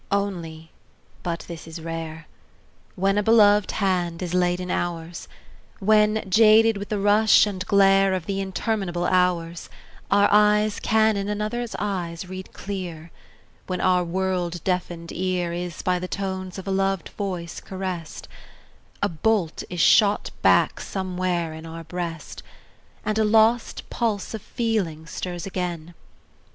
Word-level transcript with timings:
Only 0.09 0.71
but 1.21 1.41
this 1.47 1.67
is 1.67 1.79
rare 1.79 2.25
When 2.95 3.19
a 3.19 3.21
beloved 3.21 3.69
hand 3.73 4.23
is 4.23 4.33
laid 4.33 4.59
in 4.59 4.71
ours, 4.71 5.27
When, 5.77 6.25
jaded 6.27 6.75
with 6.77 6.89
the 6.89 6.97
rush 6.97 7.45
and 7.45 7.63
glare 7.67 8.15
Of 8.15 8.25
the 8.25 8.41
interminable 8.41 9.05
hours, 9.05 9.69
Our 10.09 10.27
eyes 10.31 10.79
can 10.79 11.17
in 11.17 11.29
another's 11.29 11.75
eyes 11.77 12.27
read 12.27 12.51
clear, 12.51 13.11
When 13.67 13.79
our 13.79 14.03
world 14.03 14.63
deafened 14.63 15.11
ear 15.11 15.53
Is 15.53 15.83
by 15.83 15.99
the 15.99 16.07
tones 16.07 16.57
of 16.57 16.67
a 16.67 16.71
loved 16.71 17.09
voice 17.09 17.59
caressed 17.59 18.27
A 19.03 19.07
bolt 19.09 19.63
is 19.69 19.79
shot 19.81 20.31
back 20.41 20.79
somewhere 20.79 21.53
in 21.53 21.67
our 21.67 21.83
breast, 21.83 22.41
And 23.05 23.19
a 23.19 23.23
lost 23.23 23.87
pulse 23.91 24.33
of 24.33 24.41
feeling 24.41 25.05
stirs 25.05 25.45
again. 25.45 25.93